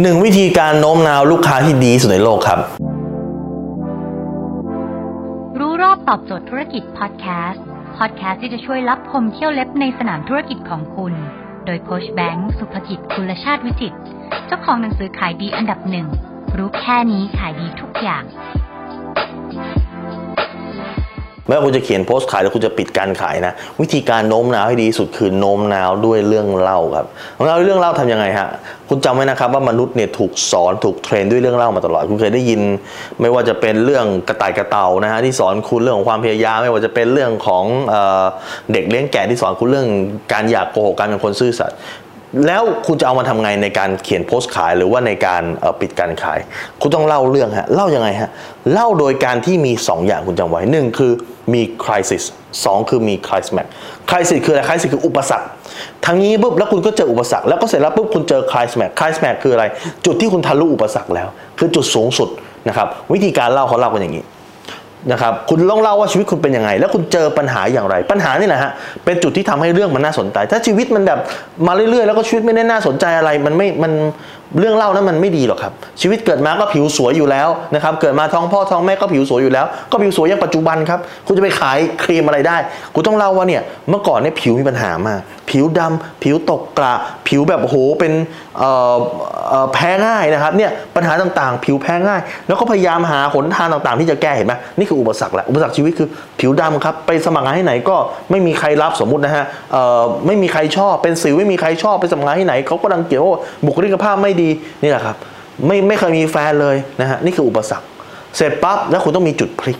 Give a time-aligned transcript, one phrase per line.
[0.00, 2.58] หนึ่งวิธีการโน้มน้าวลูกค้าที่ดีสุดในโลกครับ
[5.58, 7.64] รู้รอบตอบโจทย์ธุรกิจพอดแคสต์
[7.96, 11.12] พอดแคสต์ที่จะช่วยรับพมเที่ยวเล็บในสนามธุรกิจของคุณ
[11.66, 13.94] โดยโคชแบงค์สุภกิจคุณชาติวิจิต
[14.46, 16.06] เจ้าของหนังสือขายดีอันดับหนึ่ง
[16.56, 18.24] รู้แค่นี้ขายดีทุกอย่าง
[21.46, 28.48] ไม่ว่าคุณจะเขียนโพสต์ขายหรือคุณจะปิดการขายนะ วิธีการโน้มน้าวให้ดีสุดคือโน้มน้าวด้วยเรื่องเล่าครับโน้มน้าวด้วยเรื่องเล่าทำยังไงฮะ
[28.88, 32.60] คุณจำไว้นะครับว่ามนุษย์เนี่ยถูกสอนถูกเทรนด้วยเรื่องเล่ามาตลอด คุณเคยได้ยิน
[33.20, 37.96] ไม่ว่าจะเป็นเรื่องกระต่ายกระเต่านะฮะที่สอนคุณเรื่องของความพยายามไม่ว่าจะเป็นเรื่องของเอ
[38.72, 39.88] เด็กเลี้ยงแกะที่สอนคุณเรื่อง
[40.32, 41.76] การอยากโกหกการเป็นคนซื่อสัตย์
[42.46, 45.42] แล้วคุณจะเอามาทำไงในการเขียนโพสต์ขายหรือว่าในการ
[45.80, 46.38] ปิดการขาย
[46.80, 48.30] คุณต้องเล่าเรื่องฮะเล่ายังไงฮะ
[48.72, 51.12] เล่าโดยการที่มี 2 อย่างคุณจำไว้หนึ่งคือ
[51.54, 52.24] มี crisis
[52.64, 53.66] สองคือมี climax
[54.08, 55.46] crisis คืออะไร crisis คืออุปสรรค
[56.04, 59.64] ทางนี้ปุ๊บแล้วคุณก็เจออุปสรรคแล้วก็เสร็จแล้วปุ๊บคุณเจอ climax climax คืออะไร
[60.04, 62.28] จุดที่คุณทะลุอุปสรรคแล้ว คือจุดสูงสุด
[62.68, 64.24] นะครับวิธีการเล่าเขาเล่ากันอย่างนี้
[65.12, 68.72] นะครับคุณลองเล่าว่าชีวิตคุณเป็นยังไง แล้วคุณเจอปัญหาอย่างไร ปัญหานี่แหละฮะ
[69.04, 71.18] เป็นจุดที่ทำให้เรื่องมันน่าสนใจ ถ้าชีวิตมันแบบ
[71.66, 73.92] มาเรื่อยๆ แล้วก็ชีวิตไม่ได้น่าสนใจอะไร มันไม่มัน
[74.58, 82.56] เรื่องเล่านั้นมันไม่ดีหรอกครับ ชีวิตเกิดมาก็ผิวสวยอยู่แล้วนะครับเกิดมาท้องพ่อท้องแม่ก็ผิวสวยอยู่แล้ว ก็ผิวสวยอย่างปัจจุบันครับคุณจะไปขายครีมอะไรได้
[82.94, 85.20] คุณต้องเล่าว่าเนี่ยเมื่อก่อนเนี่ยผิวมีปัญหามาก
[85.54, 86.94] ผิวดำผิวตกกระ
[87.28, 88.12] ผิวแบบโหเป็น
[89.74, 96.08] แพ้ง่ายนะครับเนี่ยปัญหาต่างๆ ผิวแพ้ง่าย แล้วก็พยายามหาหนทางต่างๆ ที่จะแก้เห็นไหมนี่คืออุปสรรคแหละอุปสรรคชีวิตคือ
[96.40, 97.96] ผิวดำครับไปสมัครงานที่ไหนก็
[98.30, 99.44] ไม่มีใครรับสมมุตินะฮะ
[100.26, 104.50] ไม่มีใครชอบเป็นสิวไม่มีใครชอบไปสมัครงานที่ไหนเขาก็ดังเกี่ยวว่าบุคลิกภาพไม่ดี
[104.82, 105.16] นี่แหละครับ
[105.66, 107.86] ไม่ไม่เคยมีแฟนเลยนะฮะนี่คืออุปสรรค
[108.36, 109.78] เสร็จปั๊บแล้วคุณต้องมีจุดพลิก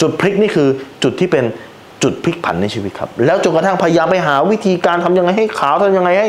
[0.00, 0.68] จุดพลิกนี่คือ
[1.02, 1.44] จุดที่เป็น
[2.02, 6.28] จุดพลิกผันในชีวิตครับ แล้วจนกระทั่งพยายามไปหาวิธีการทำยังไงให้ขาวทำยังไงให้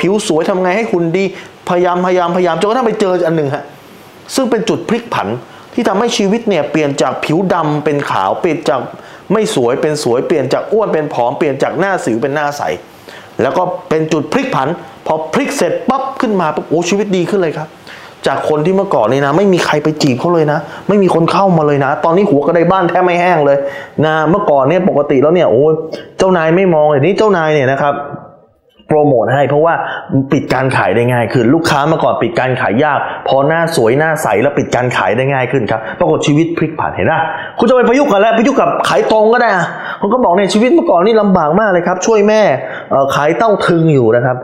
[0.00, 1.24] ผิวสวยทำยังไงให้หุ่นดี
[1.68, 3.64] พยายามพยายามพยายามจนกระทั่งไปเจออันหนึ่งฮะ
[4.34, 5.28] ซึ่งเป็นจุดพลิกผัน
[5.74, 8.80] ที่ทำให้ชีวิตเนี่ยเปลี่ยนจากผิวดำเป็นขาวเปลี่ยนจาก
[9.32, 12.62] ไม่สวยเป็นสวยเปลี่ยนจากอ้วนเป็นผอมเปลี่ยนจากหน้าสิวเป็นหน้าใส
[13.42, 14.68] แล้วก็เป็นจุดพลิกผัน
[15.06, 17.68] พอพลิกเสร็จปั๊บขึ้นมาปุ๊บโอ้ชีวิตดีขึ้นเลยครับ
[18.26, 23.58] จากคนที่เมื่อก่อนนี่นะ ไม่มีใครไปจีบเขาเลยนะ ไม่มีคนเข้ามาเลยนะ ตอนนี้หัวกระไดบ้านแทบไม่แห้งเลย
[24.04, 25.72] นะเมื่อก่อนเนี่ยปกติแล้วเนี่ยโอ้ย
[26.18, 27.94] เจ้านายไม่มองเลยนี่เจ้านายเนี่ยนะครับ
[28.88, 29.74] โปรโมทให้เพราะว่า
[30.32, 32.98] ปิดการขายได้ง่ายขึ้นลูกค้ามื่อก่อนปิดการขายยาก
[33.28, 37.14] พอหน้าสวยหน้าใสแล้วปิดการขายได้ง่ายขึ้นครับปรากฏชีวิตพลิกผันเห็นไหม
[37.58, 39.66] คุณจะไปประยุกต์กันแล้วประยุกต์กับขายตรงก็ได้อะ
[40.00, 42.42] ผมก็บอกเนี่ยชีวิตเมื่อก่อนนี่ลำบากมากเลยครับ ช่วยแม่
[43.14, 44.36] ขายเต้าถึงอยู่นะครับ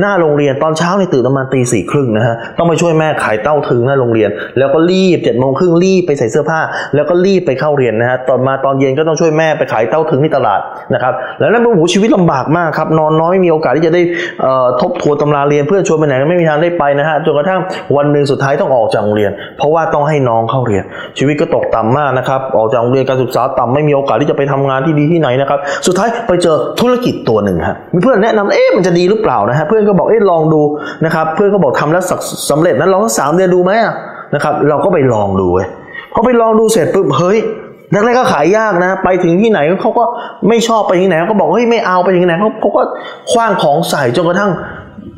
[0.00, 6.60] หน้าโรงเรียนตอนเช้าเนี่ยตื่นประมาณตีสี่ครึ่งนะฮะต้องไปช่วยแม่ขายเต้าถึงหน้าโรงเรียน แล้วก็รีบเจ็ดโมงครึ่งรีบไปใส่เสื้อผ้า
[6.94, 10.60] แล้วก็รีบไปเข้าเรียนนะฮะตอนมาตอนเย็นก็ต้องช่วยแม่ไปขายเต้าถึงที่ตลาด
[10.94, 14.02] นะครับแล้วนั่นเป็นโอ้โหชีวิตลำบากมากครับนอนน้อยมีโอกาสที่จะะได้
[14.80, 17.60] ทบทวนตำราเรียนเพื่อนชวนไปไหนก็ไม่มีทางได้ไปนะฮะจนกระทั่ง
[17.96, 20.84] วันหนึ่งสุดท้ายต้องออกจากโรงเรียน เพราะว่าต้องให้น้องเข้าเรียน
[21.18, 30.60] ชีวิตก็ตกต่ำมากนะครับออกจากโรงเรียนการศึกษาต่ำไม่มีโอกาสที่จะไปทำงานที่ดีที่ไหนนะครับสุดท้ายไปเจอธุรกิจตัวหนึ่งฮะมีเพื่อนแนะนำเอ๊ะมันจะดีหรือเปล่านะฮะเพื่อนก็บอกเอ๊ะลองดู
[31.04, 32.20] นะครับเพื่อนก็บอกทำแล้วสัก
[32.50, 33.72] สำเร็จนั้นลองสักสามเดือนดูไหม
[34.34, 35.66] นะครับเราก็ไปลองดูเว้ย
[36.14, 37.38] พอไปลองดูเสร็จปุ๊บเฮ้ย
[37.92, 40.04] แรกๆก็ขายยากนะ ไปถึงที่ไหนเขาก็
[40.48, 42.82] ไม่ชอบไปที่ไหนก็บอกเฮ้ยไม่เอาไปที่ไหนเขาเขาก็
[43.32, 44.52] คว้างของใส่จนกระทั่ง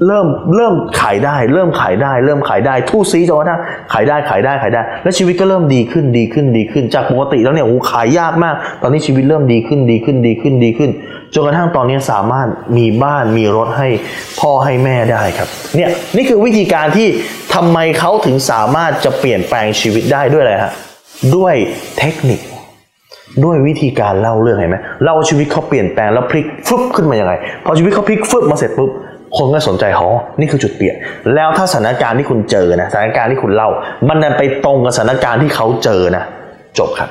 [0.07, 0.27] เริ่ม
[0.57, 3.61] เริ่มขายได้ เริ่มขายได้ เริ่มขายได้ทู่ซีจนกระทั่ง
[3.93, 10.91] ขายได้ขายได้ขายได้ แล้วชีวิตก็เริ่มดีขึ้นดีขึ้นดีขึ้น จากปกติแล้วเนี่ยโอ้ขายยากมาก ตอนนี้ชีวิตเริ่มดีขึ้นดีขึ้นดีขึ้นดีขึ้น
[11.35, 12.49] จนกระทั่งตอนนี้สามารถ
[12.79, 13.89] มีบ้านมีรถให้
[14.41, 17.09] พ่อให้แม่ได้ครับเนี่ยนี่คือวิธีการที่
[17.55, 20.73] ทำไมเขาถึงสามารถจะเปลี่ยนแปลงชีวิตได้ด้วยอะไรฮะ
[21.37, 21.55] ด้วย
[21.99, 22.41] เทคนิค
[23.45, 27.33] ด้วยวิธีการเล่าเรื่องเห็นไหมเล่าชีวิตเขาเปลี่ยนแปลงแล้วพลิกฟึบขึ้นมาอยังไง
[27.65, 28.91] พอชีวิตเขาพลิกฟึบมาเสร็จปุ๊บ
[29.37, 30.07] คนก็สนใจเขา
[30.41, 30.95] นี่คือจุดเปลี่ยน
[31.35, 33.71] แล้วถ้าสถานการณ์ที่คุณเจอนะสถานการณ์ที่คุณเล่า
[34.09, 36.25] มันดันไปตรงกับสถานการณ์ที่เขาเจอนะ
[36.79, 37.11] จบครับ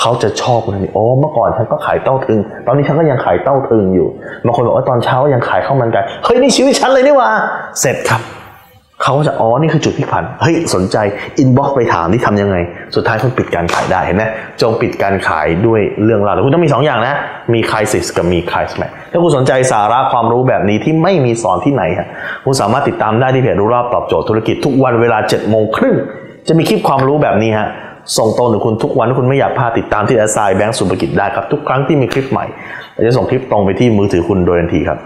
[0.00, 4.08] เขาจะชอบคุณทันทีโอ้เมื่อก่อนฉันก็ขายเต้าทึง ตอนนี้ฉันก็ยังขายเต้าทึงอยู่
[4.44, 7.30] บางคนบอกว่าตอนเช้ายังขายข้าวมันไก่เฮ้ยนี่ชีวิตฉันเลยนี่ว่า
[7.80, 8.20] เสร็จครับ
[9.06, 10.96] เขาก็จะอ๋อนี่คือจุดพลิกผันเฮ้ยสนใจ
[11.38, 12.56] inbox ไปถามที่ทำยังไง
[12.94, 14.24] สุดท้ายคุณปิดการขายได้เห็นไหม
[14.60, 17.14] จงปิดการขายด้วยเรื่องราวแต่คุณต้องมี 2 อย่างนะ
[17.54, 22.08] มีค r i s i s กับมี c r i s m a x ถ้าคุณสนใจสาระความรู้แบบนี้ที่ไม่มีสอนที่ไหนฮะ
[22.44, 25.96] คุณสามารถติดตามได้ที่เพจรู้รอบตอบโจทย์ธุรกิจทุกวันเวลา7โมงครึ่ง
[26.48, 27.68] จะมีคลิปความรู้แบบนี้ฮะ
[28.18, 32.46] ส่งตรงถึงคุณทุกวันคุณไม่อยากพลาดติดตามที่แอสไซแบงก์สุภกิจได้ครับทุกครั้งที่มีคลิปใหม่
[32.94, 34.98] เราจะส่งคลิปตรงไปที่มือถือคุณโดยทันทีครับ